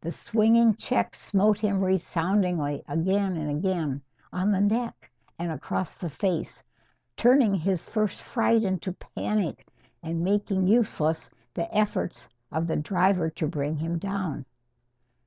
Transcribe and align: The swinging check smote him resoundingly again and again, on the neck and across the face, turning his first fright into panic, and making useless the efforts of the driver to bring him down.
The 0.00 0.10
swinging 0.10 0.74
check 0.76 1.14
smote 1.14 1.58
him 1.58 1.84
resoundingly 1.84 2.82
again 2.88 3.36
and 3.36 3.50
again, 3.58 4.00
on 4.32 4.52
the 4.52 4.60
neck 4.62 5.10
and 5.38 5.52
across 5.52 5.92
the 5.94 6.08
face, 6.08 6.64
turning 7.14 7.54
his 7.54 7.84
first 7.84 8.22
fright 8.22 8.62
into 8.64 8.92
panic, 8.94 9.66
and 10.02 10.24
making 10.24 10.66
useless 10.66 11.28
the 11.52 11.70
efforts 11.76 12.26
of 12.50 12.68
the 12.68 12.76
driver 12.76 13.28
to 13.28 13.46
bring 13.46 13.76
him 13.76 13.98
down. 13.98 14.46